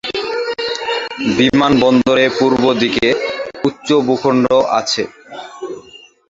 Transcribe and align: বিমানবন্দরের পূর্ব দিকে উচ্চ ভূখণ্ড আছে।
বিমানবন্দরের 1.37 2.31
পূর্ব 2.39 2.63
দিকে 2.81 3.07
উচ্চ 3.63 3.87
ভূখণ্ড 4.07 4.45
আছে। 4.79 5.03